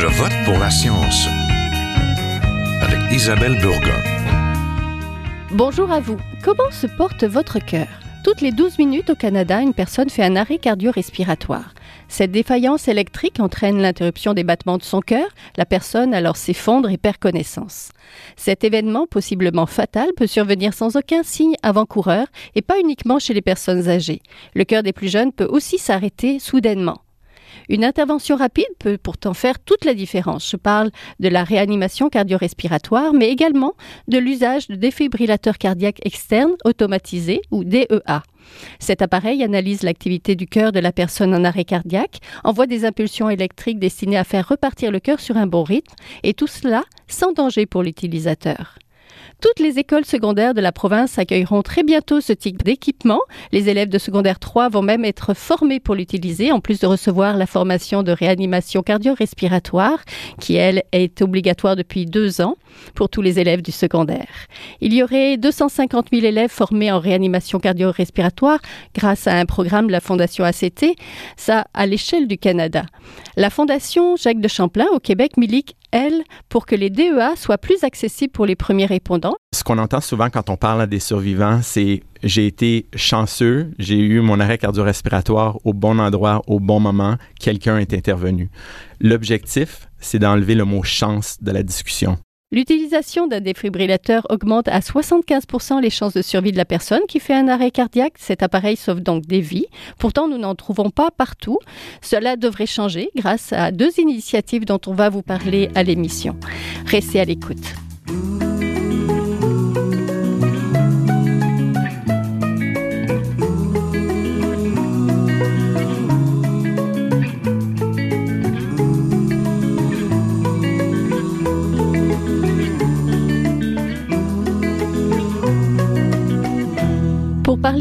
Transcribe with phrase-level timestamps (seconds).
[0.00, 1.26] Je vote pour la science
[2.80, 4.00] avec Isabelle Burgon.
[5.50, 6.18] Bonjour à vous.
[6.44, 7.88] Comment se porte votre cœur?
[8.22, 11.74] Toutes les 12 minutes au Canada, une personne fait un arrêt cardio-respiratoire.
[12.06, 15.26] Cette défaillance électrique entraîne l'interruption des battements de son cœur.
[15.56, 17.88] La personne alors s'effondre et perd connaissance.
[18.36, 23.42] Cet événement, possiblement fatal, peut survenir sans aucun signe avant-coureur et pas uniquement chez les
[23.42, 24.22] personnes âgées.
[24.54, 27.02] Le cœur des plus jeunes peut aussi s'arrêter soudainement.
[27.68, 30.50] Une intervention rapide peut pourtant faire toute la différence.
[30.50, 30.90] Je parle
[31.20, 33.74] de la réanimation cardio-respiratoire, mais également
[34.08, 38.22] de l'usage de défibrillateurs cardiaques externes automatisés ou DEA.
[38.78, 43.28] Cet appareil analyse l'activité du cœur de la personne en arrêt cardiaque, envoie des impulsions
[43.28, 47.32] électriques destinées à faire repartir le cœur sur un bon rythme, et tout cela sans
[47.32, 48.78] danger pour l'utilisateur.
[49.40, 53.20] Toutes les écoles secondaires de la province accueilleront très bientôt ce type d'équipement.
[53.52, 57.36] Les élèves de secondaire 3 vont même être formés pour l'utiliser, en plus de recevoir
[57.36, 60.00] la formation de réanimation cardio-respiratoire,
[60.40, 62.56] qui, elle, est obligatoire depuis deux ans
[62.96, 64.26] pour tous les élèves du secondaire.
[64.80, 68.58] Il y aurait 250 000 élèves formés en réanimation cardio-respiratoire
[68.92, 70.96] grâce à un programme de la Fondation ACT,
[71.36, 72.86] ça à l'échelle du Canada.
[73.36, 77.84] La Fondation Jacques de Champlain au Québec milite elle, pour que les DEA soient plus
[77.84, 79.34] accessibles pour les premiers répondants.
[79.54, 83.98] Ce qu'on entend souvent quand on parle à des survivants, c'est j'ai été chanceux, j'ai
[83.98, 88.50] eu mon arrêt cardio-respiratoire au bon endroit, au bon moment, quelqu'un est intervenu.
[89.00, 92.18] L'objectif, c'est d'enlever le mot chance de la discussion.
[92.50, 97.34] L'utilisation d'un défibrillateur augmente à 75% les chances de survie de la personne qui fait
[97.34, 98.14] un arrêt cardiaque.
[98.16, 99.66] Cet appareil sauve donc des vies.
[99.98, 101.58] Pourtant, nous n'en trouvons pas partout.
[102.00, 106.36] Cela devrait changer grâce à deux initiatives dont on va vous parler à l'émission.
[106.86, 107.74] Restez à l'écoute.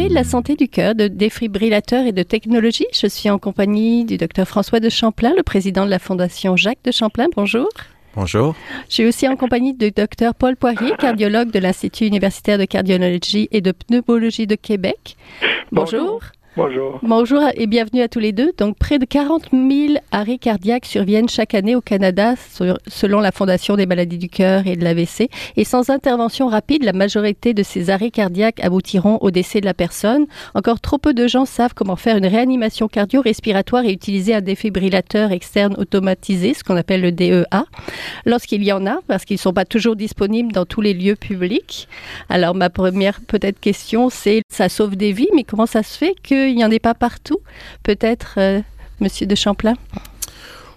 [0.10, 4.18] De la santé du cœur, de défibrillateurs et de technologie, je suis en compagnie du
[4.18, 7.28] docteur François de Champlain, le président de la Fondation Jacques de Champlain.
[7.36, 7.68] Bonjour.
[8.16, 8.56] Bonjour.
[8.90, 13.50] Je suis aussi en compagnie du docteur Paul Poirier, cardiologue de l'Institut universitaire de cardiologie
[13.52, 15.18] et de pneumologie de Québec.
[15.72, 16.00] Bonjour.
[16.00, 16.22] Bonjour.
[17.04, 18.52] Bonjour et bienvenue à tous les deux.
[18.58, 22.34] Donc, près de 40 000 arrêts cardiaques surviennent chaque année au Canada,
[22.88, 25.30] selon la Fondation des maladies du cœur et de l'AVC.
[25.56, 29.76] Et sans intervention rapide, la majorité de ces arrêts cardiaques aboutiront au décès de la
[29.76, 30.26] personne.
[30.56, 35.32] Encore trop peu de gens savent comment faire une réanimation cardio-respiratoire et utiliser un défibrillateur
[35.32, 37.66] externe automatisé, ce qu'on appelle le DEA,
[38.26, 41.18] lorsqu'il y en a, parce qu'ils ne sont pas toujours disponibles dans tous les lieux
[41.18, 41.88] publics.
[42.30, 46.16] Alors, ma première peut-être question, c'est ça sauve des vies, mais comment ça se fait
[46.24, 47.40] que il n'y en ait pas partout
[47.84, 48.62] Peut-être, euh,
[49.00, 49.76] Monsieur de Champlain?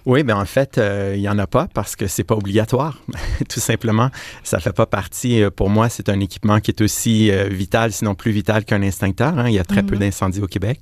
[0.05, 2.99] Oui, ben en fait, euh, il n'y en a pas parce que c'est pas obligatoire,
[3.49, 4.09] tout simplement.
[4.43, 5.43] Ça fait pas partie.
[5.43, 8.81] Euh, pour moi, c'est un équipement qui est aussi euh, vital, sinon plus vital qu'un
[8.81, 9.37] instincteur.
[9.37, 9.47] Hein.
[9.47, 10.01] Il y a très peu mhm.
[10.01, 10.79] d'incendies au Québec.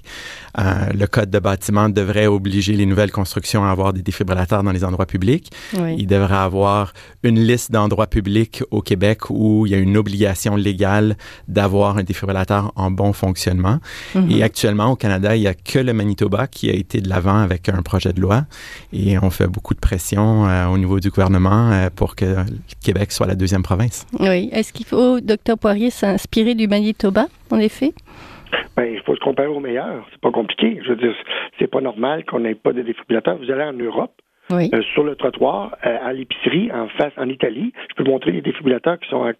[0.58, 4.84] le code de bâtiment devrait obliger les nouvelles constructions à avoir des défibrillateurs dans les
[4.84, 5.52] endroits publics.
[5.74, 6.94] Il devrait avoir
[7.24, 12.04] une liste d'endroits publics au Québec où il y a une obligation légale d'avoir un
[12.04, 13.80] défibrillateur en bon fonctionnement.
[14.16, 14.32] Mhm.
[14.32, 17.40] Et actuellement, au Canada, il y a que le Manitoba qui a été de l'avant
[17.40, 18.46] avec un projet de loi.
[18.94, 22.26] Et et on fait beaucoup de pression euh, au niveau du gouvernement euh, pour que
[22.84, 24.06] Québec soit la deuxième province.
[24.20, 24.50] Oui.
[24.52, 27.94] Est-ce qu'il faut, docteur Poirier, s'inspirer du Manitoba, en effet?
[28.78, 30.06] Ben, il faut se comparer au meilleur.
[30.12, 30.80] C'est pas compliqué.
[30.84, 31.14] Je veux dire,
[31.58, 33.38] c'est pas normal qu'on n'ait pas de défibrillateur.
[33.38, 34.14] Vous allez en Europe,
[34.52, 37.74] euh, sur le trottoir, à l'épicerie, en face, en Italie.
[37.90, 39.32] Je peux vous montrer les défibrillateurs qui sont,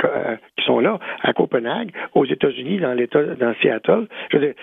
[0.58, 4.08] qui sont là, à Copenhague, aux États-Unis, dans l'État, dans Seattle.
[4.32, 4.54] Je veux dire,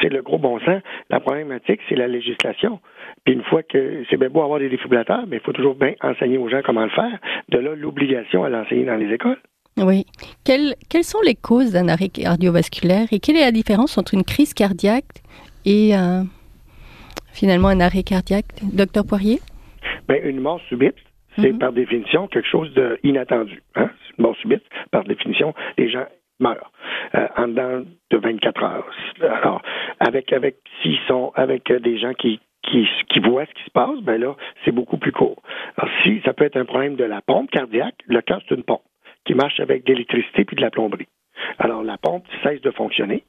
[0.00, 0.82] c'est le gros bon sens.
[1.10, 2.80] La problématique, c'est la législation.
[3.24, 5.94] Puis une fois que c'est bien beau avoir des défibrillateurs, mais il faut toujours bien
[6.02, 7.18] enseigner aux gens comment le faire.
[7.48, 9.38] De là, l'obligation à l'enseigner dans les écoles.
[9.76, 10.06] Oui.
[10.44, 14.24] Quelles, quelles sont les causes d'un arrêt cardiovasculaire et quelle est la différence entre une
[14.24, 15.22] crise cardiaque
[15.64, 16.22] et euh,
[17.32, 19.40] finalement un arrêt cardiaque, docteur Poirier?
[20.08, 20.96] Bien, une mort subite,
[21.36, 21.58] c'est mhm.
[21.58, 22.72] par définition quelque chose
[23.02, 23.62] d'inattendu.
[23.76, 23.90] Hein?
[24.18, 26.06] Une mort subite, par définition, les gens
[26.40, 26.72] meurent
[27.14, 28.90] euh, en dedans de 24 heures.
[29.20, 29.62] Alors,
[30.00, 33.98] avec avec s'ils sont avec des gens qui qui, qui voient ce qui se passe,
[34.02, 34.34] ben là,
[34.64, 35.42] c'est beaucoup plus court.
[35.76, 38.62] Alors, si ça peut être un problème de la pompe cardiaque, le cœur, c'est une
[38.62, 38.82] pompe
[39.24, 41.08] qui marche avec de l'électricité puis de la plomberie.
[41.58, 43.24] Alors, la pompe cesse de fonctionner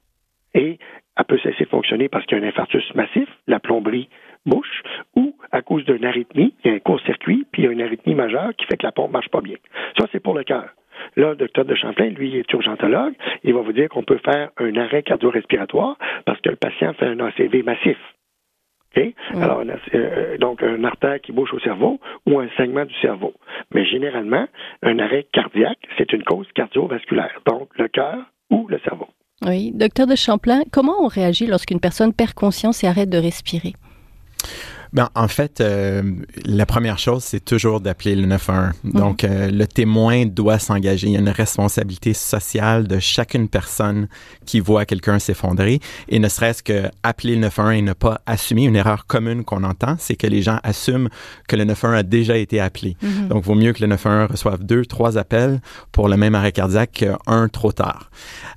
[0.53, 0.79] et
[1.17, 4.09] elle peut cesser de fonctionner parce qu'il y a un infarctus massif, la plomberie
[4.45, 4.83] bouche,
[5.15, 7.81] ou à cause d'une arythmie, il y a un court-circuit, puis il y a une
[7.81, 9.57] arythmie majeure qui fait que la pompe marche pas bien.
[9.97, 10.69] Ça, c'est pour le cœur.
[11.15, 13.13] Là, le docteur de Champlain, lui, est urgentologue.
[13.43, 17.07] Il va vous dire qu'on peut faire un arrêt cardio-respiratoire parce que le patient fait
[17.07, 17.97] un ACV massif.
[19.35, 19.63] Alors,
[20.39, 23.33] donc, un artère qui bouge au cerveau ou un saignement du cerveau.
[23.73, 24.45] Mais généralement,
[24.81, 28.17] un arrêt cardiaque, c'est une cause cardiovasculaire, donc le cœur
[28.49, 29.07] ou le cerveau.
[29.47, 29.71] Oui.
[29.73, 33.71] Docteur de Champlain, comment on réagit lorsqu'une personne perd conscience et arrête de respirer?
[34.91, 36.01] Ben, en fait, euh,
[36.45, 38.73] la première chose, c'est toujours d'appeler le 911.
[38.83, 38.91] Mhm.
[38.93, 41.07] Donc, euh, le témoin doit s'engager.
[41.07, 44.07] Il y a une responsabilité sociale de chacune personne
[44.45, 45.79] qui voit quelqu'un s'effondrer.
[46.07, 49.63] Et ne serait-ce que appeler le 911 et ne pas assumer une erreur commune qu'on
[49.63, 51.09] entend, c'est que les gens assument
[51.47, 52.97] que le 911 a déjà été appelé.
[53.01, 53.27] Mhm.
[53.27, 56.91] Donc, vaut mieux que le 911 reçoive deux, trois appels pour le même arrêt cardiaque
[56.91, 58.09] qu'un trop tard.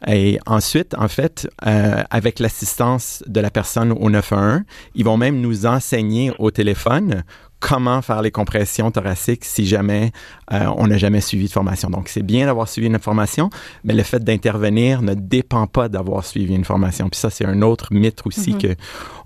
[0.07, 4.63] Et ensuite, en fait, euh, avec l'assistance de la personne au 911,
[4.95, 7.25] ils vont même nous enseigner au téléphone
[7.63, 10.11] comment faire les compressions thoraciques si jamais
[10.53, 11.89] euh, on n'a jamais suivi de formation.
[11.91, 13.51] Donc, c'est bien d'avoir suivi une formation,
[13.85, 17.09] mais le fait d'intervenir ne dépend pas d'avoir suivi une formation.
[17.09, 18.75] Puis ça, c'est un autre mythe aussi mm-hmm.
[18.75, 18.77] que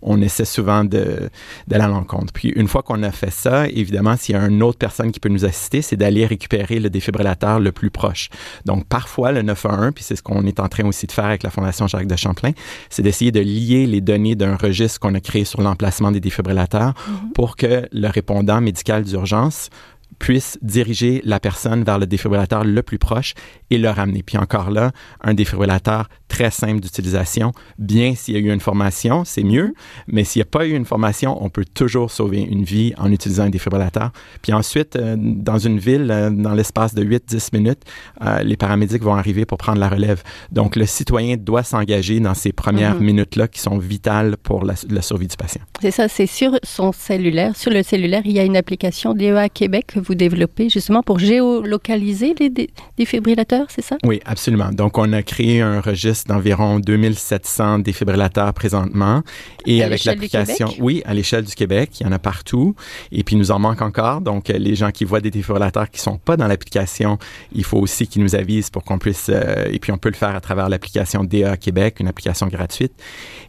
[0.02, 1.30] on essaie souvent d'aller
[1.70, 2.32] à l'encontre.
[2.34, 5.18] Puis une fois qu'on a fait ça, évidemment, s'il y a une autre personne qui
[5.18, 8.28] peut nous assister, c'est d'aller récupérer le défibrillateur le plus proche.
[8.66, 11.42] Donc, parfois, le 911, puis c'est ce qu'on est en train aussi de faire avec
[11.42, 12.52] la Fondation Jacques de Champlain,
[12.90, 16.90] c'est d'essayer de lier les données d'un registre qu'on a créé sur l'emplacement des défibrillateurs
[16.90, 17.32] mm-hmm.
[17.34, 19.70] pour que le répondant médical d'urgence
[20.18, 23.34] puisse diriger la personne vers le défibrillateur le plus proche
[23.70, 24.22] et le ramener.
[24.22, 24.92] Puis encore là,
[25.22, 27.52] un défibrillateur très simple d'utilisation.
[27.78, 29.74] Bien s'il y a eu une formation, c'est mieux,
[30.06, 33.12] mais s'il n'y a pas eu une formation, on peut toujours sauver une vie en
[33.12, 34.10] utilisant un défibrillateur.
[34.42, 37.82] Puis ensuite, euh, dans une ville, euh, dans l'espace de 8-10 minutes,
[38.22, 40.22] euh, les paramédics vont arriver pour prendre la relève.
[40.50, 43.04] Donc, le citoyen doit s'engager dans ces premières mhm.
[43.04, 45.62] minutes-là qui sont vitales pour la, survie du patient.
[45.80, 47.54] C'est ça, c'est sur son cellulaire.
[47.56, 51.18] Sur le cellulaire, il y a une application DEA Québec que vous développez justement pour
[51.18, 52.50] géolocaliser les
[52.98, 53.96] défibrillateurs, c'est ça?
[54.04, 54.70] Oui, absolument.
[54.70, 59.22] Donc, on a créé un registre d'environ 2700 défibrillateurs présentement.
[59.64, 62.74] Et avec l'application, oui, à l'échelle du Québec, il y en a partout.
[63.10, 64.20] Et puis, il nous en manque encore.
[64.20, 67.18] Donc, les gens qui voient des défibrillateurs qui sont pas dans l'application,
[67.52, 70.16] il faut aussi qu'ils nous avisent pour qu'on puisse, euh, et puis on peut le
[70.16, 72.92] faire à travers l'application DA Québec, une application gratuite.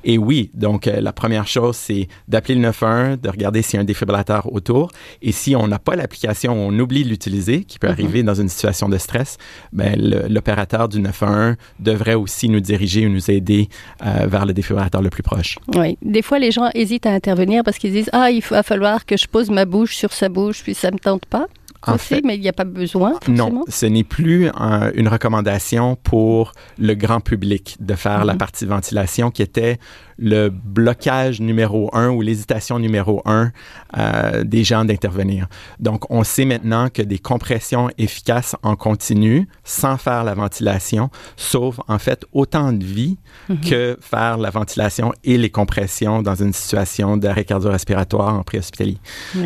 [0.04, 3.80] Et oui, donc, euh, la première chose, c'est d'appeler le 911, de regarder s'il y
[3.80, 4.92] a un défibrillateur autour.
[5.22, 7.92] Et si on n'a pas l'application, on oublie de l'utiliser, qui peut mm-hmm.
[7.92, 9.38] arriver dans une situation de stress,
[9.74, 9.96] ben,
[10.30, 13.70] l'opérateur du 911 devrait aussi nous diriger ou nous aider
[14.06, 15.58] euh, vers le défibrillateur le plus proche.
[15.76, 15.98] Oui.
[16.02, 19.18] Des fois, les gens hésitent à intervenir parce qu'ils disent Ah, il va falloir que
[19.18, 21.48] je pose ma bouche sur sa bouche, puis ça ne me tente pas.
[21.86, 23.12] En fait, mais il n'y a pas besoin.
[23.12, 23.50] Forcément.
[23.50, 24.50] Non, ce n'est plus
[24.96, 28.40] une recommandation pour le grand public de faire la mhm.
[28.40, 29.78] partie ventilation qui était
[30.18, 33.52] le blocage numéro un ou l'hésitation numéro un
[33.98, 35.48] euh, des gens d'intervenir.
[35.80, 41.82] Donc, on sait maintenant que des compressions efficaces en continu, sans faire la ventilation, sauvent
[41.88, 43.18] en fait autant de vie
[43.50, 43.62] mhm.
[43.62, 48.98] que faire la ventilation et les compressions dans une situation d'arrêt cardio-respiratoire en préhospitalier.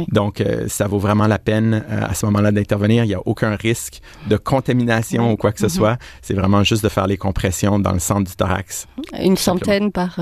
[0.09, 3.03] Donc, euh, ça vaut vraiment la peine euh, à ce moment-là d'intervenir.
[3.03, 5.69] Il n'y a aucun risque de contamination ou quoi que ce mhm.
[5.69, 5.97] soit.
[6.21, 8.87] C'est vraiment juste de faire les compressions dans le centre du thorax.
[9.19, 10.19] Une centaine par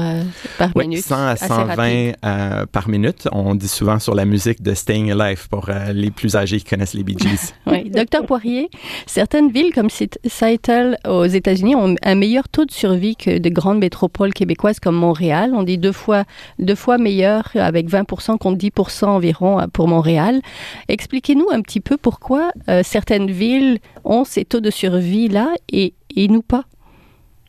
[0.57, 1.03] par oui, minute.
[1.03, 3.27] 100 à 120 euh, par minute.
[3.31, 6.65] On dit souvent sur la musique de Staying Alive pour euh, les plus âgés qui
[6.65, 7.53] connaissent les Bee Gees.
[7.67, 7.89] oui.
[7.89, 8.69] Docteur Poirier,
[9.05, 13.79] certaines villes comme Seattle aux États-Unis ont un meilleur taux de survie que de grandes
[13.79, 15.51] métropoles québécoises comme Montréal.
[15.53, 16.23] On dit deux fois,
[16.59, 20.41] deux fois meilleur avec 20% contre 10% environ euh, pour Montréal.
[20.87, 22.51] Expliquez-nous un petit peu pourquoi
[22.83, 26.63] certaines villes ont ces taux de survie-là et, et nous pas.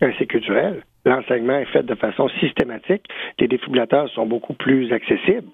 [0.01, 3.07] C'est culturel l'enseignement est fait de façon systématique.
[3.39, 5.49] Les défibrillateurs sont beaucoup plus accessibles.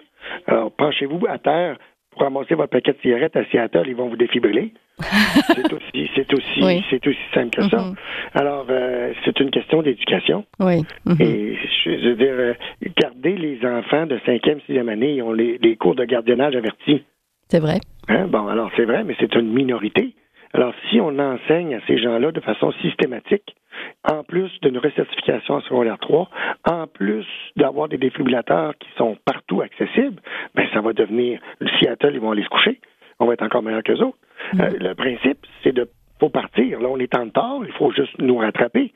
[0.47, 1.77] Alors, penchez-vous à terre
[2.11, 4.73] pour ramasser votre paquet de cigarettes à Seattle, ils vont vous défibrer.
[5.01, 7.77] c'est aussi, c'est aussi, c'est aussi simple que ça.
[7.77, 7.95] Mm-hmm.
[8.33, 10.43] Alors, euh, c'est une question d'éducation.
[10.59, 10.83] Oui.
[11.05, 11.23] Mm-hmm.
[11.23, 12.53] Et je veux dire, euh,
[12.99, 17.03] garder les enfants de 5e, 6e année, ils ont les, cours de gardiennage avertis.
[17.49, 17.79] C'est vrai.
[18.07, 18.27] Hein?
[18.27, 20.15] Bon, alors c'est vrai, mais c'est une minorité.
[20.53, 23.55] Alors, si on enseigne à ces gens-là de façon systématique,
[24.03, 26.29] en plus d'une recertification en secondaire 3,
[26.69, 27.25] en plus
[27.55, 30.21] d'avoir des défibrillateurs qui sont partout accessibles,
[30.55, 32.79] ben ça va devenir, le Seattle, ils vont aller se coucher.
[33.19, 34.17] On va être encore meilleur qu'eux autres.
[34.53, 34.61] Mm.
[34.61, 35.89] Euh, le principe, c'est de
[36.19, 36.79] faut partir.
[36.79, 38.91] Là, on est en retard, il faut juste nous rattraper.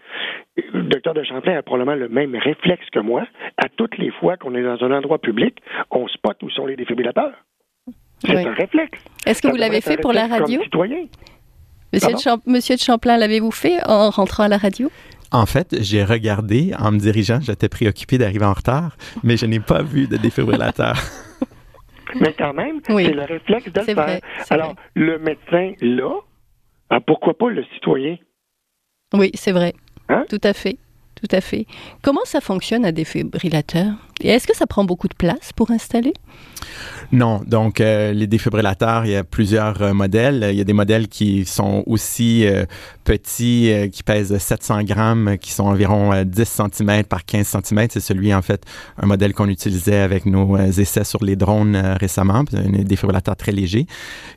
[0.58, 3.28] Le docteur de Champlain a probablement le même réflexe que moi.
[3.58, 5.60] À toutes les fois qu'on est dans un endroit public,
[5.92, 7.34] on spot où sont les défibrillateurs.
[8.20, 9.04] C'est un réflexe.
[9.26, 10.62] Est-ce que vous l'avez fait pour la radio?
[10.64, 11.06] Citoyen.
[11.94, 14.90] Monsieur, de, Monsieur de Champlain, l'avez-vous fait en rentrant à la radio?
[15.32, 19.60] En fait, j'ai regardé en me dirigeant, j'étais préoccupé d'arriver en retard, mais je n'ai
[19.60, 20.96] pas vu de défibrillateur.
[22.20, 24.20] mais quand même, c'est le réflexe de le faire.
[24.50, 26.20] Alors, le médecin, là,
[26.90, 28.18] ah, pourquoi pas le citoyen?
[29.14, 29.74] Oui, c'est vrai.
[30.10, 30.26] Hein?
[30.30, 30.78] Tout à fait.
[31.16, 31.66] Tout à fait.
[32.02, 33.94] Comment ça fonctionne un défibrillateur?
[34.22, 36.14] Et est-ce que ça prend beaucoup de place pour installer?
[37.12, 40.48] Non, donc euh, les défibrillateurs, il y a plusieurs euh, modèles.
[40.52, 42.66] Il y a des modèles qui sont aussi euh,
[43.04, 47.88] petits, qui pèsent 700 grammes, qui sont environ 10 cm par 15 cm.
[47.90, 48.64] C'est celui, en fait,
[48.98, 53.88] un modèle qu'on utilisait avec nos essais sur les drones récemment, un défibrillateur très léger.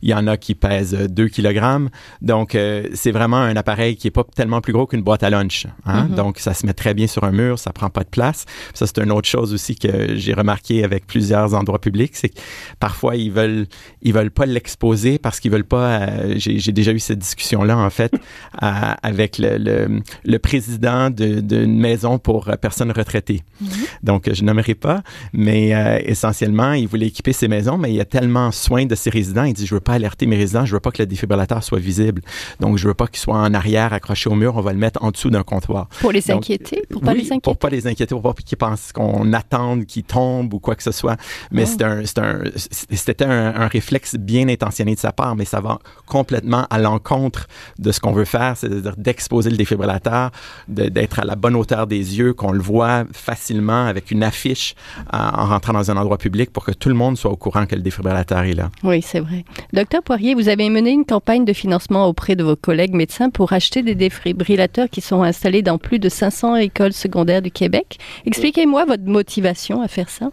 [0.03, 1.89] Il y en a qui pèsent 2 kg.
[2.23, 2.57] Donc,
[2.95, 5.67] c'est vraiment un appareil qui est pas tellement plus gros qu'une boîte à lunch.
[5.85, 6.09] Hein?
[6.09, 6.15] Mm-hmm.
[6.15, 8.47] Donc, ça se met très bien sur un mur, ça prend pas de place.
[8.73, 12.41] Ça, c'est une autre chose aussi que j'ai remarqué avec plusieurs endroits publics, c'est que
[12.81, 13.67] parfois ils veulent
[14.03, 16.01] ils veulent pas l'exposer parce qu'ils veulent pas.
[16.01, 18.13] Euh, j'ai déjà eu cette discussion là en fait
[18.59, 23.43] avec le, le, président d'une maison pour personnes retraitées.
[23.63, 23.69] Mm-hmm.
[24.03, 25.03] Donc je nommerai pas,
[25.33, 28.95] mais euh, essentiellement il voulait équiper ses maisons, mais il y a tellement soin de
[28.95, 29.45] ses résidents.
[29.45, 31.79] Il dit je veux pas alerter mes résidents, je veux pas que le défibrillateur soit
[31.79, 32.23] visible,
[32.61, 34.57] donc je veux pas qu'il soit en arrière accroché au mur.
[34.57, 35.89] On va le mettre en dessous d'un comptoir.
[36.01, 37.41] Pour les inquiéter, pour pas les inquiéter.
[37.41, 40.83] Pour pas les inquiéter, pour pas qu'ils pensent qu'on attende qu'ils tombent ou quoi que
[40.83, 41.17] ce soit.
[41.51, 45.79] Mais c'est un, un c'était un, réflexe bien intentionné de sa part, mais ça va
[46.07, 47.47] complètement à l'encontre
[47.79, 50.31] de ce qu'on veut faire, c'est-à-dire d'exposer le défibrillateur,
[50.69, 54.75] d'être à la bonne hauteur des yeux, qu'on le voit facilement avec une affiche
[55.13, 57.67] euh, en rentrant dans un endroit public pour que tout le monde soit au courant
[57.67, 58.71] que le défibrillateur est là.
[58.83, 59.45] Oui, c'est vrai.
[59.73, 63.53] Docteur Poirier, vous avez mené une campagne de financement auprès de vos collègues médecins pour
[63.53, 67.99] acheter des défibrillateurs qui sont installés dans plus de 500 écoles secondaires du Québec.
[68.27, 70.31] Expliquez-moi votre motivation à faire ça.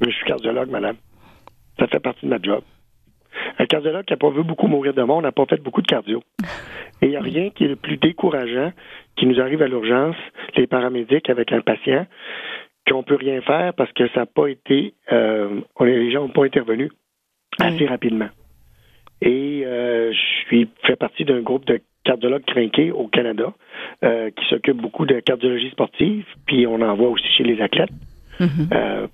[0.00, 0.96] Je suis cardiologue, madame.
[1.82, 2.62] Ça fait partie de ma job.
[3.58, 5.86] Un cardiologue qui n'a pas vu beaucoup mourir de monde n'a pas fait beaucoup de
[5.88, 6.22] cardio.
[7.00, 8.70] Et il n'y a rien qui est le plus décourageant
[9.16, 10.14] qui nous arrive à l'urgence,
[10.56, 12.06] les paramédics avec un patient,
[12.88, 16.28] qu'on ne peut rien faire parce que ça n'a pas été, euh, les gens n'ont
[16.28, 16.92] pas intervenu
[17.58, 18.28] assez rapidement.
[19.20, 23.52] Et euh, je suis fait partie d'un groupe de cardiologues crinqués au Canada
[24.04, 27.90] euh, qui s'occupe beaucoup de cardiologie sportive, puis on en voit aussi chez les athlètes.
[28.38, 29.08] Mm-hmm.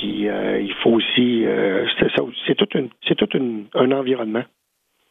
[0.00, 1.84] Puis euh, il faut aussi, euh,
[2.46, 3.28] c'est tout, une, c'est tout
[3.74, 4.44] un environnement.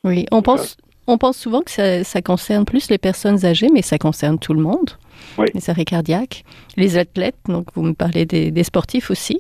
[0.04, 4.00] Oui, on pense, on pense souvent que ça, concerne plus les personnes âgées, mais ça
[4.00, 4.90] concerne tout le monde.
[5.38, 5.46] Oui.
[5.54, 6.44] Les arrêts cardiaques,
[6.76, 9.40] les athlètes, donc vous me parlez des, sportifs aussi.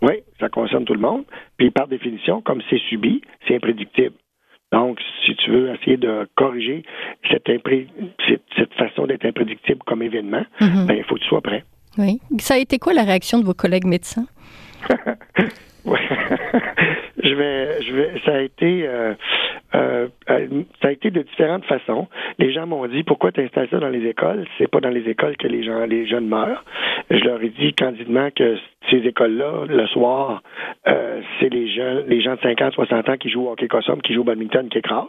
[0.00, 1.24] Oui, ça concerne tout le monde.
[1.56, 4.14] Puis par définition, comme c'est subi, c'est imprédictible.
[4.70, 6.84] Donc, si tu veux essayer de corriger
[7.28, 10.86] cette, cette, façon d'être imprédictible comme événement, mm-hmm.
[10.86, 11.64] ben, il faut que tu sois prêt.
[11.96, 12.20] Oui.
[12.38, 14.26] Ça a été quoi la réaction de vos collègues médecins?
[17.22, 18.20] je vais.
[18.24, 19.14] Ça a été, euh,
[19.74, 22.08] euh, euh, ça a été de différentes façons.
[22.38, 24.44] Les gens m'ont dit pourquoi tu installes ça dans les écoles?
[24.56, 26.64] C'est pas dans les écoles que les gens, les jeunes meurent.
[27.10, 28.56] Je leur ai dit candidement que
[28.90, 30.42] ces écoles-là, le soir,
[30.84, 33.68] c'est les jeunes, les gens de 50, 60 ans qui jouent au hockey
[34.04, 35.06] qui jouent au badminton, qui écrasent.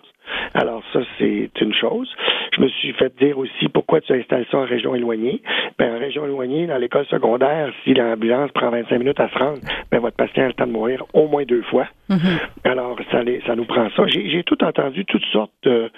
[0.53, 2.13] Alors ça, c'est une chose.
[2.55, 5.41] Je me suis fait dire aussi pourquoi tu installes ça en région éloignée.
[5.77, 9.59] Ben, en région éloignée, dans l'école secondaire, si l'ambulance prend 25 minutes à se rendre,
[9.91, 11.87] ben, votre patient a le temps de mourir au moins deux fois.
[12.09, 12.39] Mm-hmm.
[12.65, 14.03] Alors, ça, ça nous prend ça.
[14.07, 15.89] J'ai tout entendu, toutes sortes de,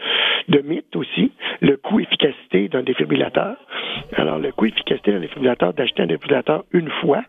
[0.63, 1.31] mythes aussi.
[1.61, 3.55] Le coût-efficacité d'un défibrillateur.
[4.15, 7.23] Alors, le coût-efficacité d'un défibrillateur, d'acheter un défibrillateur une fois,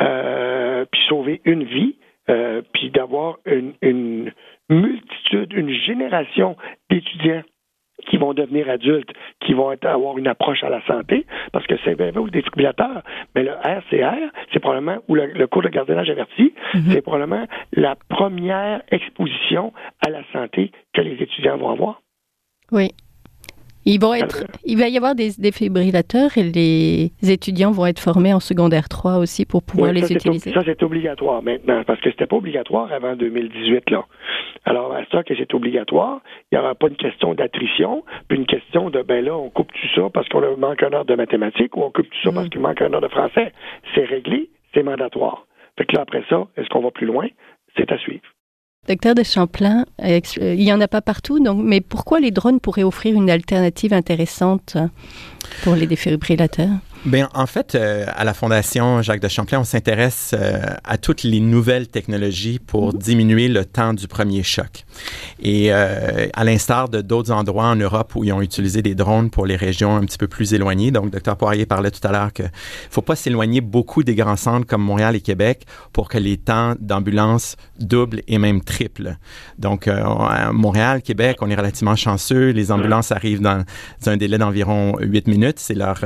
[0.00, 1.96] euh, puis sauver une vie,
[2.30, 4.32] euh, puis d'avoir une, une
[4.68, 6.56] multitude, une génération
[6.90, 7.42] d'étudiants
[8.08, 11.94] qui vont devenir adultes, qui vont avoir une approche à la santé, parce que c'est
[11.94, 13.02] bien le défibrillateur,
[13.34, 16.82] mais le RCR, c'est probablement, ou le, cours de gardiennage averti, mhm.
[16.90, 19.72] c'est probablement la première exposition
[20.04, 22.00] à la santé que les étudiants vont avoir.
[22.72, 22.90] Oui.
[23.86, 28.32] Ils vont être, il va y avoir des défibrillateurs et les étudiants vont être formés
[28.32, 30.52] en secondaire 3 aussi pour pouvoir les utiliser.
[30.52, 33.90] Ça, c'est obligatoire maintenant, parce que c'était pas obligatoire avant 2018.
[33.90, 34.04] Là.
[34.64, 38.46] Alors, à ça que c'est obligatoire, il n'y aura pas une question d'attrition, puis une
[38.46, 41.76] question de, ben là, on coupe tout ça parce qu'on manque un heure de mathématiques
[41.76, 42.50] ou on coupe tout ça parce mm.
[42.50, 43.52] qu'il manque un heure de français.
[43.94, 45.46] C'est réglé, c'est mandatoire.
[45.76, 47.26] Fait que là, après ça, est-ce qu'on va plus loin?
[47.76, 48.22] C'est à suivre.
[48.86, 52.60] Docteur de Champlain, euh, il n'y en a pas partout, donc, mais pourquoi les drones
[52.60, 54.76] pourraient offrir une alternative intéressante
[55.62, 56.68] pour les défibrillateurs?
[57.04, 61.22] Bien, en fait, euh, à la Fondation Jacques de Champlain, on s'intéresse euh, à toutes
[61.22, 62.98] les nouvelles technologies pour mhm.
[62.98, 64.86] diminuer le temps du premier choc.
[65.38, 69.28] Et euh, à l'instar de d'autres endroits en Europe où ils ont utilisé des drones
[69.28, 72.32] pour les régions un petit peu plus éloignées, donc Dr Poirier parlait tout à l'heure
[72.32, 72.50] qu'il ne
[72.90, 76.74] faut pas s'éloigner beaucoup des grands centres comme Montréal et Québec pour que les temps
[76.80, 79.18] d'ambulance doublent et même triplent.
[79.58, 82.50] Donc, à Montréal, Québec, on est relativement chanceux.
[82.50, 83.62] Les ambulances arrivent dans,
[84.06, 85.58] un délai d'environ 8 minutes.
[85.58, 86.00] C'est leur,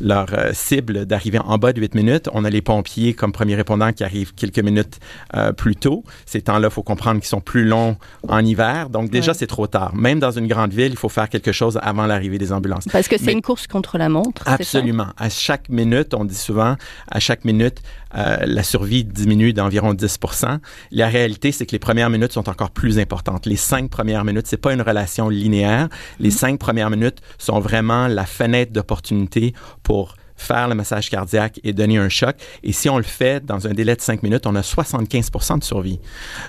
[0.00, 2.28] leur leur euh, cible d'arriver en bas de 8 minutes.
[2.32, 4.98] On a les pompiers comme premiers répondants qui arrivent quelques minutes
[5.36, 6.04] euh, plus tôt.
[6.26, 7.96] Ces temps-là, il faut comprendre qu'ils sont plus longs
[8.28, 8.90] en hiver.
[8.90, 9.94] Donc déjà, c'est trop tard.
[9.94, 12.84] Même dans une grande ville, il faut faire quelque chose avant l'arrivée des ambulances.
[12.92, 14.42] Parce que c'est une course contre la montre.
[14.46, 15.08] Absolument.
[15.16, 16.76] À chaque minute, on dit souvent,
[17.10, 17.80] à chaque minute,
[18.16, 20.58] euh, la survie diminue d'environ 10%
[20.92, 23.46] La réalité, c'est que les premières minutes sont encore plus importantes.
[23.46, 25.88] Les cinq premières minutes, c'est pas une relation linéaire.
[26.20, 26.32] Les mm-hmm.
[26.32, 30.03] cinq premières minutes sont vraiment la fenêtre d'opportunité pour
[30.44, 32.36] faire le massage cardiaque et donner un choc.
[32.62, 35.64] Et si on le fait dans un délai de 5 minutes, on a 75 de
[35.64, 36.00] survie.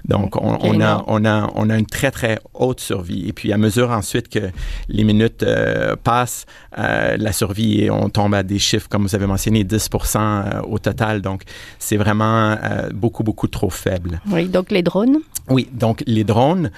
[0.06, 3.28] Donc, on, a, on, a, on a une très, très haute survie.
[3.28, 4.52] Et puis, à mesure ensuite que
[4.88, 6.46] les minutes euh, passent,
[6.78, 10.80] euh, la survie, on tombe à des chiffres, comme vous avez mentionné, 10 euh, au
[10.80, 11.22] total.
[11.22, 11.44] Donc,
[11.80, 12.58] c'est vraiment
[12.94, 14.20] beaucoup, beaucoup trop faible.
[14.32, 15.20] Oui, donc les drones?
[15.50, 16.72] Oui, donc les drones,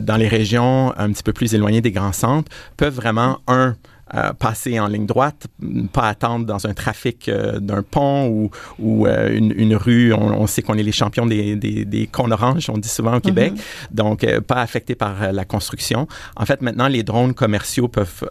[0.00, 3.74] dans les régions un petit peu plus éloignées des grands centres, peuvent vraiment, un,
[4.14, 5.48] euh, passer en ligne droite,
[5.92, 10.12] pas attendre dans un trafic euh, d'un pont ou, ou euh, une, une, rue.
[10.12, 13.20] On, sait qu'on est les champions des, des, des cônes oranges, on dit souvent au
[13.20, 13.94] Québec, mm-hmm.
[13.94, 16.06] donc pas affecté par la construction.
[16.36, 18.24] En fait, maintenant, les drones commerciaux peuvent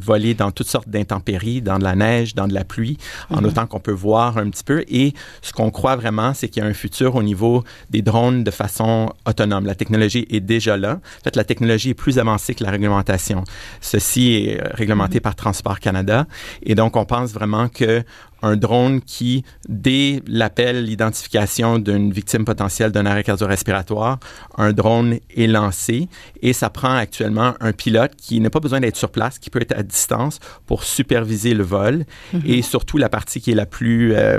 [0.00, 2.96] voler dans toutes sortes d'intempéries, dans de la neige, dans de la pluie,
[3.28, 3.46] en mm-hmm.
[3.46, 4.84] autant qu'on peut voir un petit peu.
[4.88, 5.12] Et
[5.42, 8.50] ce qu'on croit vraiment, c'est qu'il y a un futur au niveau des drones de
[8.50, 9.66] façon autonome.
[9.66, 10.92] La technologie est déjà là.
[10.94, 13.44] En fait, la technologie est plus avancée que la réglementation.
[13.82, 16.28] Ceci est réglementé par Transport Canada.
[16.62, 18.04] Et donc, on pense vraiment que
[18.46, 24.18] un drone qui, dès l'appel, l'identification d'une victime potentielle d'un arrêt cardio-respiratoire,
[24.56, 26.08] un drone est lancé
[26.42, 29.60] et ça prend actuellement un pilote qui n'a pas besoin d'être sur place, qui peut
[29.60, 32.42] être à distance pour superviser le vol mhm.
[32.46, 34.38] et surtout la partie qui est la plus euh,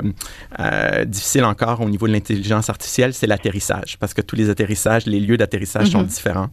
[0.58, 5.06] euh, difficile encore au niveau de l'intelligence artificielle, c'est l'atterrissage parce que tous les atterrissages,
[5.06, 6.06] les lieux d'atterrissage sont mhm.
[6.06, 6.50] différents.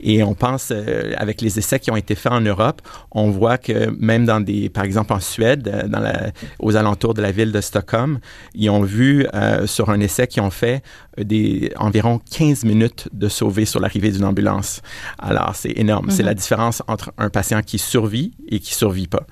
[0.00, 3.58] Et on pense, euh, avec les essais qui ont été faits en Europe, on voit
[3.58, 6.30] que même dans des, par exemple en Suède, dans la,
[6.60, 8.20] aux alentours de la ville de Stockholm.
[8.54, 10.82] Ils ont vu euh, sur un essai qu'ils ont fait
[11.18, 14.82] des environ 15 minutes de sauver sur l'arrivée d'une ambulance.
[15.18, 16.10] Alors, c'est énorme.
[16.10, 16.38] C'est la mhm.
[16.38, 19.26] différence entre un patient qui survit et qui survit pas.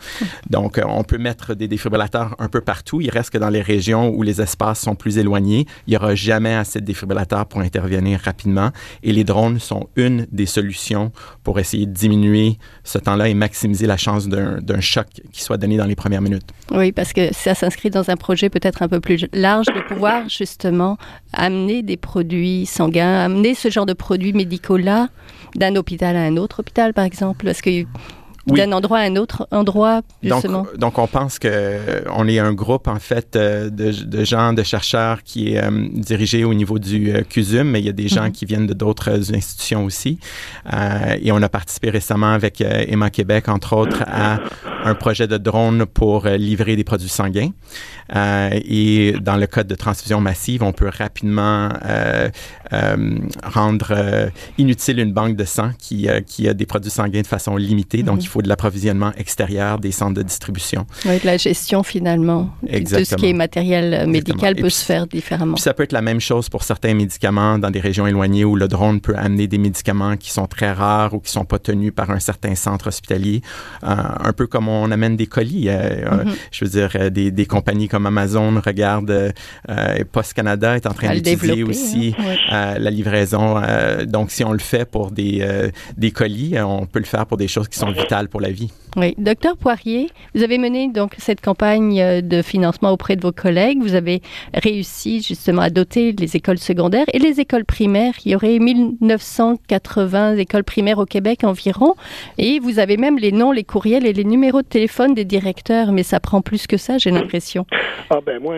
[0.50, 3.00] Donc, euh, on peut mettre des défibrillateurs un peu partout.
[3.00, 6.14] Il reste que dans les régions où les espaces sont plus éloignés, il n'y aura
[6.14, 8.70] jamais assez de défibrillateurs pour intervenir rapidement.
[9.02, 11.12] Et les drones sont une des solutions
[11.44, 15.76] pour essayer de diminuer ce temps-là et maximiser la chance d'un choc qui soit donné
[15.76, 16.48] dans les premières minutes.
[16.70, 20.28] Oui, parce que ça s'inscrit dans un projet peut-être un peu plus large de pouvoir
[20.28, 20.98] justement
[21.32, 25.08] amener des produits sanguins, amener ce genre de produits médicaux-là
[25.54, 27.44] d'un hôpital à un autre hôpital, par exemple?
[27.44, 27.84] Parce que
[28.54, 30.62] d'un endroit à un autre endroit, justement.
[30.62, 34.24] Donc, donc on pense que euh, on est un groupe, en fait, euh, de, de
[34.24, 37.92] gens, de chercheurs qui est euh, dirigé au niveau du CUSUM, mais il y a
[37.92, 38.32] des gens mhm.
[38.32, 40.18] qui viennent de d'autres institutions aussi.
[41.20, 44.38] et on a participé récemment avec Emma Québec, entre autres, à
[44.84, 47.50] un projet de drone pour livrer des produits sanguins.
[48.14, 51.70] et dans le code de transfusion massive, on peut rapidement
[53.42, 58.02] rendre inutile une banque de sang qui, qui a des produits sanguins de façon limitée.
[58.02, 58.22] Donc, mhm.
[58.22, 60.86] il faut de l'approvisionnement extérieur des centres de distribution.
[61.04, 63.00] Oui, la gestion finalement Exactement.
[63.00, 65.54] de ce qui est matériel médical peut se faire différemment.
[65.54, 68.56] Puis ça peut être la même chose pour certains médicaments dans des régions éloignées où
[68.56, 71.92] le drone peut amener des médicaments qui sont très rares ou qui sont pas tenus
[71.94, 73.42] par un certain centre hospitalier,
[73.84, 75.68] euh, un peu comme on amène des colis.
[75.68, 76.34] Euh, euh, mm-hmm.
[76.50, 79.32] Je veux dire, des, des, compagnies comme Amazon regardent,
[80.12, 82.14] Post Canada est en train d'étudier aussi
[82.50, 82.74] hein.
[82.78, 83.60] la livraison.
[84.06, 85.46] donc, si on le fait pour des,
[85.96, 88.72] des colis, on peut le faire pour des choses qui sont vitales pour la vie.
[88.96, 89.14] Oui.
[89.18, 93.78] Docteur Poirier, vous avez mené donc cette campagne euh, de financement auprès de vos collègues.
[93.80, 94.22] Vous avez
[94.54, 98.14] réussi justement à doter les écoles secondaires et les écoles primaires.
[98.24, 101.94] Il y aurait 1980 écoles primaires au Québec environ.
[102.38, 105.92] Et vous avez même les noms, les courriels et les numéros de téléphone des directeurs.
[105.92, 107.66] Mais ça prend plus que ça, j'ai l'impression.
[108.08, 108.56] Ah ben moi,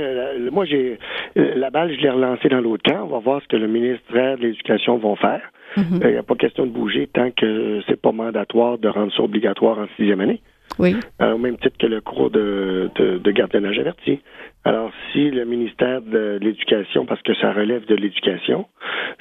[0.52, 0.98] moi j'ai
[1.34, 3.04] la balle, je l'ai relancée dans l'autre camp.
[3.04, 5.40] On va voir ce que le ministère de l'Éducation vont faire.
[5.78, 6.00] Mhm.
[6.02, 9.22] Il n'y a pas question de bouger tant que c'est pas mandatoire de rendre ça
[9.22, 10.40] obligatoire en sixième année.
[10.78, 10.94] Oui.
[11.22, 14.20] Euh, au même titre que le cours de, de, de gardiennage averti.
[14.68, 18.66] Alors, si le ministère de l'Éducation, parce que ça relève de l'éducation,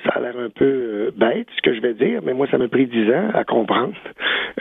[0.03, 2.57] ça a l'air un peu euh, bête, ce que je vais dire, mais moi, ça
[2.57, 3.93] m'a pris dix ans à comprendre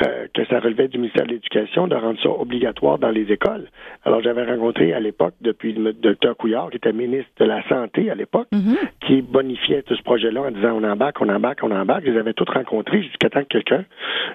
[0.07, 3.67] euh, que ça relevait du ministère de l'Éducation de rendre ça obligatoire dans les écoles.
[4.05, 8.09] Alors, j'avais rencontré à l'époque, depuis le docteur Couillard, qui était ministre de la Santé
[8.09, 9.09] à l'époque, mm-hmm.
[9.09, 12.05] qui bonifiait tout ce projet-là en disant on embarque, on embarque, on embarque.
[12.05, 13.85] Je les avais tous rencontrés jusqu'à temps que quelqu'un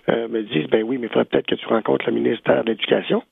[0.10, 2.72] euh, me dise ben oui, mais il faudrait peut-être que tu rencontres le ministère de
[2.72, 3.24] l'Éducation.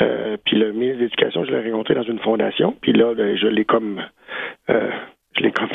[0.00, 2.74] Euh, puis le ministre de l'Éducation, je l'ai rencontré dans une fondation.
[2.80, 4.02] Puis là, ben, je l'ai comme
[4.70, 4.90] euh,
[5.36, 5.68] je l'ai comme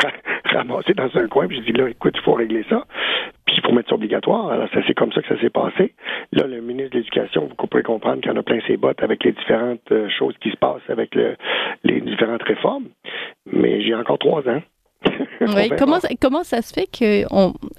[0.44, 2.84] ramassé dans un coin, puis j'ai dit là, écoute, il faut régler ça.
[3.46, 4.50] Puis il faut mettre ça obligatoire.
[4.50, 5.94] Alors, c'est comme ça que ça s'est passé.
[6.32, 9.24] Là, le ministre de l'Éducation, vous pouvez comprendre qu'il en a plein ses bottes avec
[9.24, 11.14] les différentes euh, choses qui se passent avec
[11.84, 12.86] les différentes réformes.
[13.46, 14.62] Mais j'ai encore trois ans.
[15.40, 15.70] Oui.
[15.78, 17.24] comment, comment ça se fait que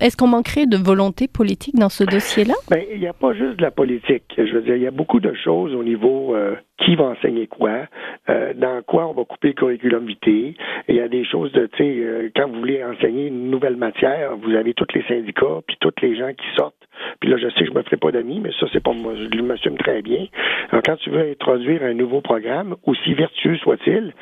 [0.04, 2.54] est-ce qu'on manquerait de volonté politique dans ce dossier-là?
[2.70, 4.24] Ben, il n'y a pas juste de la politique.
[4.38, 7.48] Je veux dire, il y a beaucoup de choses au niveau euh, qui va enseigner
[7.48, 7.88] quoi,
[8.30, 10.56] euh, dans quoi on va couper le curriculum vitae.
[10.88, 13.76] Il y a des choses de, tu sais, euh, quand vous voulez enseigner une nouvelle
[13.76, 16.76] matière, vous avez tous les syndicats puis tous les gens qui sortent.
[17.20, 19.14] Puis là, je sais que je me ferai pas d'amis, mais ça, c'est pas moi.
[19.16, 20.26] Je m'assume très bien.
[20.72, 24.14] Alors, quand tu veux introduire un nouveau programme, aussi vertueux soit-il,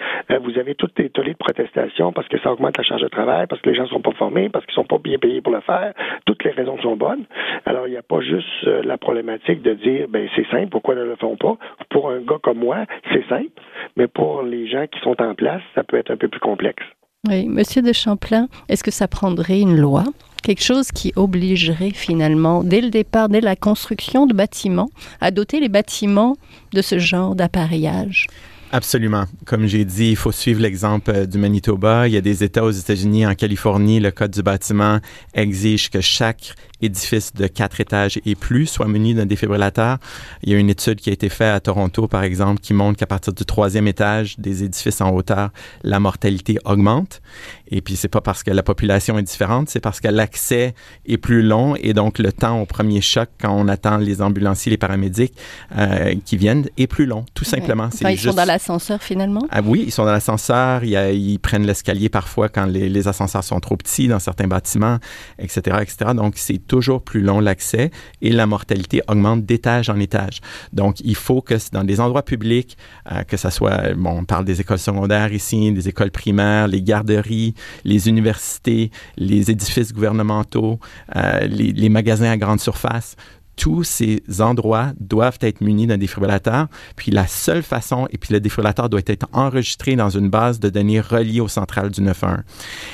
[0.42, 3.48] vous avez toutes les tollées de protestation parce que ça augmente la charge de travail,
[3.48, 5.62] parce que les gens sont pas formés, parce qu'ils sont pas bien payés pour le
[5.62, 5.94] faire.
[6.26, 7.26] Toutes les raisons sont bonnes.
[7.66, 11.04] Alors, il n'y a pas juste la problématique de dire, ben c'est simple, pourquoi ne
[11.04, 11.58] le font pas?
[11.90, 13.52] Pour un gars comme moi, c'est simple,
[13.96, 16.84] mais pour les gens qui sont en place, ça peut être un peu plus complexe.
[17.28, 20.04] Oui, Monsieur de Champlain, est-ce que ça prendrait une loi,
[20.44, 24.90] quelque chose qui obligerait finalement, dès le départ, dès la construction de bâtiments,
[25.22, 26.36] à doter les bâtiments
[26.74, 28.28] de ce genre d'appareillage?
[28.76, 29.24] Absolument.
[29.46, 32.10] Comme j'ai dit, il faut suivre l'exemple euh, du Manitoba.
[32.10, 35.00] Il y a des États aux États-Unis, en Californie, le Code du bâtiment
[35.34, 39.98] exige que chaque édifice de quatre étages et plus soit muni d'un défibrillateur.
[40.44, 43.00] Il y a une étude qui a été faite à Toronto, par exemple, qui montre
[43.00, 45.52] qu'à partir du troisième étage des édifices en hauteur,
[45.84, 47.22] la mortalité augmente.
[47.68, 50.74] Et puis, c'est pas parce que la population est différente, c'est parce que l'accès
[51.06, 54.70] est plus long et donc le temps au premier choc, quand on attend les ambulanciers,
[54.70, 55.34] les paramédics
[55.78, 57.90] euh, qui viennent, est plus long, tout simplement.
[58.02, 59.42] ils sont dans l'ascenseur finalement?
[59.50, 60.84] Ah oui, ils sont dans l'ascenseur.
[60.84, 65.00] Ils, prennent l'escalier parfois quand les, les, ascenseurs sont trop petits dans certains bâtiments,
[65.38, 66.12] etc., etc.
[66.16, 70.42] Donc, c'est toujours plus long l'accès et la mortalité augmente d'étage en étage.
[70.74, 72.78] Donc, il faut que dans des endroits publics,
[73.12, 76.82] euh, que ce soit, bon, on parle des écoles secondaires ici, des écoles primaires, les
[76.82, 80.80] garderies, les universités, les édifices gouvernementaux,
[81.16, 83.16] euh, les, les magasins à grande surface,
[83.56, 86.68] tous ces endroits doivent être munis d'un défibrillateur.
[86.96, 90.70] Puis la seule façon, et puis le défibrillateur doit être enregistré dans une base de
[90.70, 92.44] données reliée au central du 911.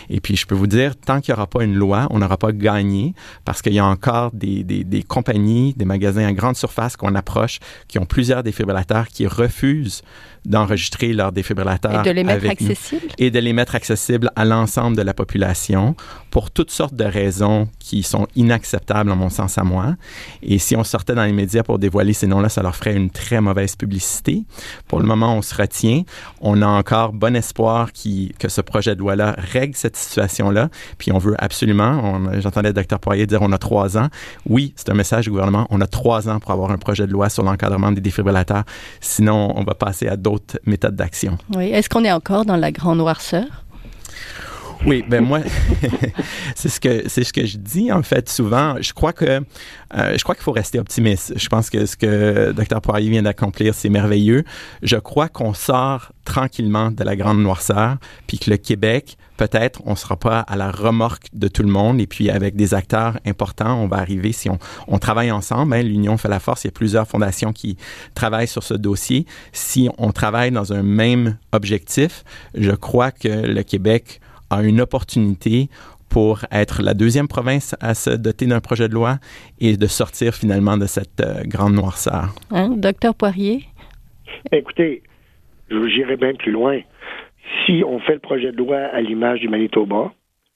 [0.09, 2.37] Et puis je peux vous dire, tant qu'il n'y aura pas une loi, on n'aura
[2.37, 3.13] pas gagné
[3.45, 7.15] parce qu'il y a encore des, des, des, compagnies, des magasins à grande surface qu'on
[7.15, 10.03] approche qui ont plusieurs défibrillateurs qui refusent
[10.45, 12.01] d'enregistrer leurs défibrillateurs.
[12.01, 13.07] Et de les mettre accessibles?
[13.17, 15.95] Et de les mettre accessibles à l'ensemble de la population
[16.31, 19.95] pour toutes sortes de raisons qui sont inacceptables, en mon sens à moi.
[20.41, 23.09] Et si on sortait dans les médias pour dévoiler ces noms-là, ça leur ferait une
[23.09, 24.43] très mauvaise publicité.
[24.87, 26.03] Pour le moment, on se retient.
[26.41, 30.69] On a encore bon espoir que ce projet de loi-là règle cette situation-là.
[30.97, 34.07] Puis on veut absolument, j'entendais le Dr Poirier dire on a trois ans.
[34.47, 35.67] Oui, c'est un message du gouvernement.
[35.69, 38.63] On a trois ans pour avoir un projet de loi sur l'encadrement des défibrillateurs.
[38.99, 41.37] Sinon, on va passer à d'autres méthodes d'action.
[41.55, 41.69] Oui.
[41.71, 43.45] Est-ce qu'on est encore dans la grande noirceur?
[44.83, 45.41] Oui, ben moi,
[46.55, 48.81] c'est ce que c'est ce que je dis en fait souvent.
[48.81, 51.33] Je crois que euh, je crois qu'il faut rester optimiste.
[51.35, 54.43] Je pense que ce que Dr Poirier vient d'accomplir, c'est merveilleux.
[54.81, 59.95] Je crois qu'on sort tranquillement de la grande noirceur, puis que le Québec, peut-être, on
[59.95, 63.79] sera pas à la remorque de tout le monde, et puis avec des acteurs importants,
[63.83, 65.75] on va arriver si on, on travaille ensemble.
[65.75, 66.63] Hein, L'Union fait la force.
[66.63, 67.77] Il y a plusieurs fondations qui
[68.15, 69.27] travaillent sur ce dossier.
[69.51, 72.23] Si on travaille dans un même objectif,
[72.55, 75.69] je crois que le Québec a une opportunité
[76.09, 79.15] pour être la deuxième province à se doter d'un projet de loi
[79.59, 82.35] et de sortir finalement de cette euh, grande noirceur.
[82.51, 83.63] Hein, docteur Poirier?
[84.51, 85.03] Écoutez,
[85.69, 86.81] j'irai bien plus loin.
[87.65, 90.11] Si on fait le projet de loi à l'image du Manitoba,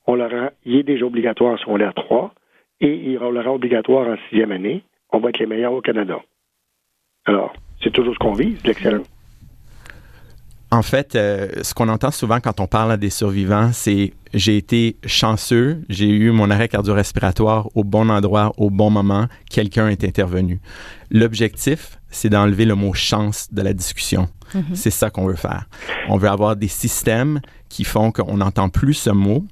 [0.07, 2.33] on l'aura, il est déjà obligatoire en secondaire 3
[2.81, 4.83] et il l'aura obligatoire en sixième année.
[5.11, 6.19] On va être les meilleurs au Canada.
[7.25, 9.03] Alors, c'est toujours ce qu'on vise, l'excellent.
[10.75, 14.57] En fait, euh, ce qu'on entend souvent quand on parle à des survivants, c'est j'ai
[14.57, 20.03] été chanceux, j'ai eu mon arrêt cardio-respiratoire au bon endroit, au bon moment, quelqu'un est
[20.03, 20.59] intervenu.
[21.11, 24.27] L'objectif, c'est d'enlever le mot chance de la discussion.
[24.53, 24.75] Mm-hmm.
[24.75, 25.69] C'est ça qu'on veut faire.
[26.09, 29.45] On veut avoir des systèmes qui font qu'on n'entend plus ce mot,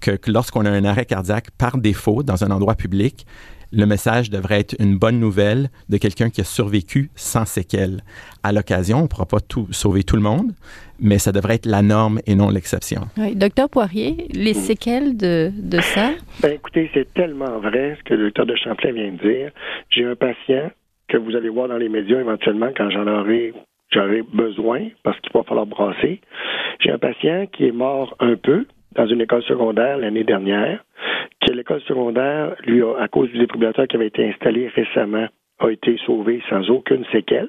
[0.00, 3.26] que, que lorsqu'on a un arrêt cardiaque par défaut dans un endroit public,
[3.72, 8.00] le message devrait être une bonne nouvelle de quelqu'un qui a survécu sans séquelles.
[8.42, 10.52] À l'occasion, on ne pourra pas tout, sauver tout le monde,
[10.98, 13.02] mais ça devrait être la norme et non l'exception.
[13.16, 13.36] Oui.
[13.36, 16.10] Docteur Poirier, les séquelles de, de ça?
[16.42, 19.52] Ben, écoutez, c'est tellement vrai ce que le docteur de Champlain vient de dire.
[19.90, 20.70] J'ai un patient
[21.08, 23.52] que vous allez voir dans les médias éventuellement quand j'en aurai
[23.92, 26.20] j'aurai besoin parce qu'il va falloir brasser.
[26.78, 30.84] J'ai un patient qui est mort un peu dans une école secondaire l'année dernière
[31.40, 35.26] que l'école secondaire, lui, à cause du défibrillateur qui avait été installé récemment,
[35.58, 37.48] a été sauvé sans aucune séquelle,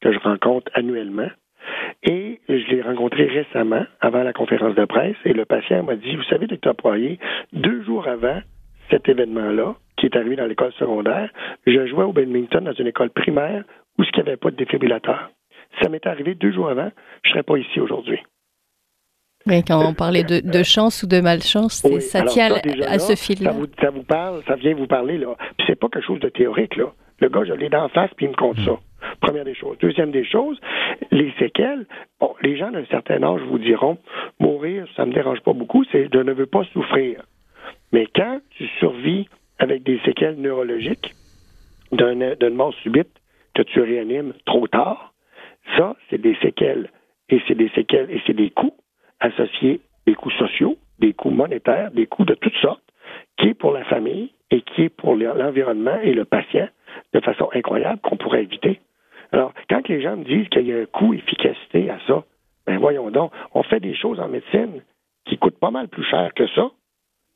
[0.00, 1.28] que je rencontre annuellement.
[2.04, 6.16] Et je l'ai rencontré récemment, avant la conférence de presse, et le patient m'a dit,
[6.16, 7.18] vous savez, docteur Poirier,
[7.52, 8.40] deux jours avant,
[8.90, 11.30] cet événement-là, qui est arrivé dans l'école secondaire,
[11.66, 13.64] je jouais au badminton dans une école primaire
[13.98, 15.30] où il n'y avait pas de défibrillateur.
[15.82, 16.90] Ça m'est arrivé deux jours avant,
[17.22, 18.20] je ne serais pas ici aujourd'hui.
[19.66, 22.50] Quand on parlait de, chance ou de malchance, ça tient
[22.86, 23.52] à, ce fil-là.
[23.80, 25.36] Ça vous, parle, ça vient vous parler, là.
[25.56, 26.92] Puis c'est pas quelque chose de théorique, là.
[27.20, 28.78] Le gars, je l'ai d'en face, puis il me compte ça.
[29.20, 29.76] Première des choses.
[29.78, 30.60] Deuxième des choses,
[31.10, 31.86] les séquelles,
[32.20, 33.98] bon, les gens d'un certain âge vous diront,
[34.38, 37.22] mourir, ça me dérange pas beaucoup, c'est je ne veux pas souffrir.
[37.92, 41.14] Mais quand tu survis avec des séquelles neurologiques
[41.92, 43.10] d'une mort subite
[43.54, 45.14] que tu réanimes trop tard,
[45.76, 46.90] ça, c'est des séquelles.
[47.30, 48.74] Et c'est des séquelles et c'est des coûts
[49.20, 52.82] associés, des coûts sociaux, des coûts monétaires, des coûts de toutes sortes,
[53.36, 56.68] qui est pour la famille et qui est pour l'environnement et le patient
[57.12, 58.80] de façon incroyable qu'on pourrait éviter.
[59.32, 62.24] Alors, quand les gens me disent qu'il y a un coût efficacité à ça,
[62.66, 64.82] ben voyons donc, on fait des choses en médecine
[65.26, 66.70] qui coûtent pas mal plus cher que ça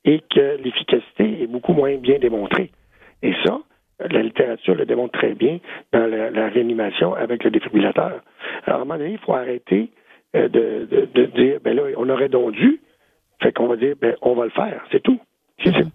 [0.04, 2.70] et que l'efficacité est beaucoup moins bien démontrée.
[3.22, 3.60] Et ça,
[4.00, 5.58] la littérature le démontre très bien
[5.92, 8.20] dans la, réanimation avec le défibrillateur.
[8.64, 9.90] Alors, à un moment donné, il faut arrêter
[10.34, 12.80] euh, de, dire, ben là, on aurait donc dû,
[13.42, 15.20] fait qu'on va dire, ben, on va le faire, c'est tout.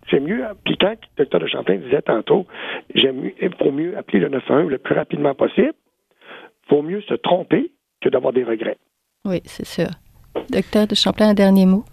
[0.10, 0.46] C'est mieux.
[0.64, 2.46] Puis quand le docteur de Champlain disait tantôt,
[2.96, 7.16] j'aime il faut mieux appeler le 911 le plus rapidement possible, il faut mieux se
[7.16, 7.72] tromper
[8.02, 8.78] que d'avoir des regrets.
[9.26, 9.88] Oui, c'est sûr.
[10.50, 11.84] Docteur de Champlain, un dernier mot.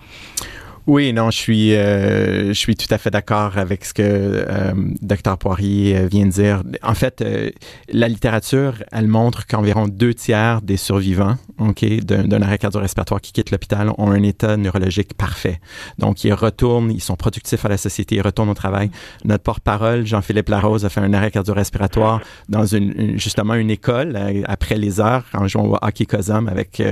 [0.86, 4.74] Oui, non, je suis, euh, je suis tout à fait d'accord avec ce que euh,
[5.00, 6.62] Dr Poirier euh, vient de dire.
[6.82, 7.50] En fait, euh,
[7.90, 13.50] la littérature, elle montre qu'environ deux tiers des survivants, ok, d'un arrêt cardio-respiratoire qui quitte
[13.50, 15.58] l'hôpital ont un état neurologique parfait.
[15.98, 18.90] Donc, ils retournent, ils sont productifs à la société, ils retournent au travail.
[19.24, 22.20] Notre porte-parole, Jean-Philippe Larose, a fait un arrêt cardio-respiratoire
[22.50, 26.82] dans une, justement une école après les heures en jouant au hockey Cosum avec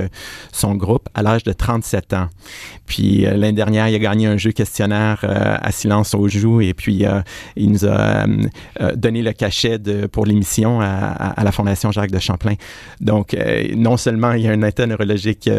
[0.51, 2.29] son groupe à l'âge de 37 ans.
[2.87, 6.73] Puis l'année dernière il a gagné un jeu questionnaire euh, à silence aux joues et
[6.73, 7.21] puis euh,
[7.55, 12.19] il nous a euh, donné le cachet de, pour l'émission à, la Fondation Jacques de
[12.19, 12.55] Champlain.
[13.01, 13.35] Donc,
[13.75, 15.49] non seulement il y a un état neurologique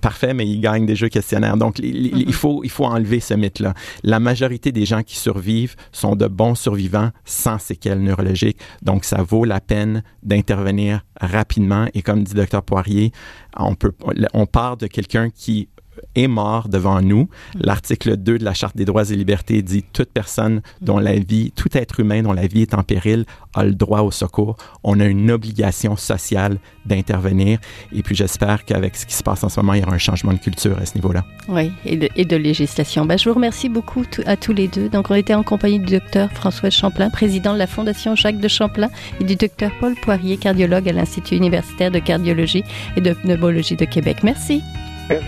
[0.00, 1.56] parfait, mais il gagne des jeux questionnaires.
[1.56, 3.74] Donc, il, il, faut, il faut enlever ce mythe-là.
[4.02, 8.58] La majorité des gens qui survivent sont de bons survivants sans séquelles neurologiques.
[8.82, 11.86] Donc, ça vaut la peine d'intervenir rapidement.
[11.94, 13.12] Et comme dit Dr Poirier,
[13.56, 13.92] on, peut,
[14.34, 15.68] on part de quelqu'un qui
[16.14, 17.28] est mort devant nous.
[17.54, 21.52] L'article 2 de la Charte des droits et libertés dit toute personne dont la vie,
[21.52, 24.56] tout être humain dont la vie est en péril a le droit au secours.
[24.84, 27.58] On a une obligation sociale d'intervenir.
[27.92, 29.98] Et puis j'espère qu'avec ce qui se passe en ce moment, il y aura un
[29.98, 31.24] changement de culture à ce niveau-là.
[31.48, 33.04] Oui, et de, législation.
[33.04, 34.88] Ben, je vous remercie beaucoup à tous les deux.
[34.88, 38.48] Donc on était en compagnie du docteur François Champlain, président de la Fondation Jacques de
[38.48, 42.64] Champlain, et du docteur Paul Poirier, cardiologue à l'Institut universitaire de cardiologie
[42.96, 44.18] et de pneumologie de Québec.
[44.22, 44.62] Merci.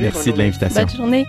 [0.01, 0.83] Merci, de l'invitation.
[0.83, 1.27] Bonne journée.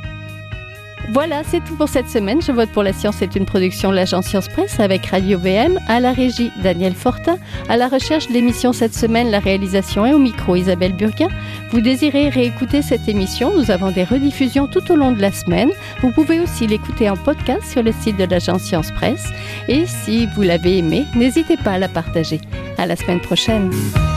[1.09, 2.41] Voilà, c'est tout pour cette semaine.
[2.41, 5.79] Je vote pour la science c'est une production de l'agence Science Presse avec Radio VM,
[5.87, 7.37] à la régie Daniel Fortin,
[7.67, 11.27] à la recherche de l'émission cette semaine, la réalisation et au micro Isabelle Burguin.
[11.71, 15.71] Vous désirez réécouter cette émission, nous avons des rediffusions tout au long de la semaine.
[16.01, 19.27] Vous pouvez aussi l'écouter en podcast sur le site de l'agence Science Presse.
[19.67, 22.39] Et si vous l'avez aimé, n'hésitez pas à la partager.
[22.77, 23.69] À la semaine prochaine.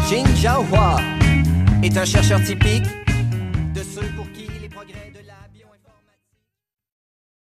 [0.09, 0.97] Jin Jiahua
[1.83, 2.85] est un chercheur typique